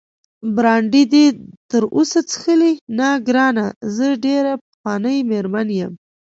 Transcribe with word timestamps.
برانډي 0.55 1.03
دې 1.13 1.25
تراوسه 1.69 2.19
څښلی؟ 2.29 2.73
نه 2.97 3.09
ګرانه، 3.27 3.65
زه 3.95 4.05
ډېره 4.25 4.53
پخوانۍ 4.63 5.17
مېرمن 5.29 5.67
یم. 5.79 5.93